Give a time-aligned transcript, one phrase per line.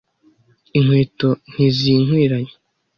[0.77, 2.53] Inkweto ntizinkwiranye.